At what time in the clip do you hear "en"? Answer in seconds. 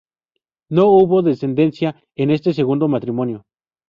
2.15-2.31